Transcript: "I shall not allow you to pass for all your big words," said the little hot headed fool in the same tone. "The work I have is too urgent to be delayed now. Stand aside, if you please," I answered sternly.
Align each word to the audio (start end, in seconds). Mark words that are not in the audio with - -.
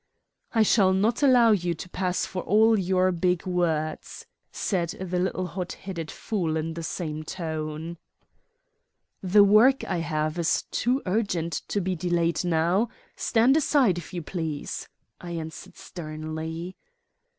"I 0.51 0.63
shall 0.63 0.93
not 0.93 1.21
allow 1.21 1.51
you 1.51 1.75
to 1.75 1.87
pass 1.87 2.25
for 2.25 2.41
all 2.41 2.75
your 2.79 3.11
big 3.11 3.45
words," 3.45 4.25
said 4.51 4.89
the 4.99 5.19
little 5.19 5.45
hot 5.45 5.73
headed 5.73 6.09
fool 6.09 6.57
in 6.57 6.73
the 6.73 6.81
same 6.81 7.21
tone. 7.21 7.99
"The 9.21 9.43
work 9.43 9.83
I 9.83 9.97
have 9.99 10.39
is 10.39 10.63
too 10.71 11.03
urgent 11.05 11.53
to 11.67 11.79
be 11.81 11.95
delayed 11.95 12.43
now. 12.43 12.89
Stand 13.15 13.55
aside, 13.55 13.99
if 13.99 14.11
you 14.11 14.23
please," 14.23 14.89
I 15.19 15.33
answered 15.33 15.77
sternly. 15.77 16.75